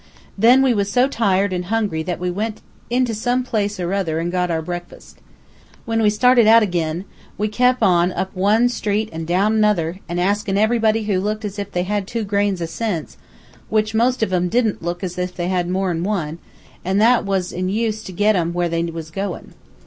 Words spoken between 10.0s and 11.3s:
an' askin' everybody who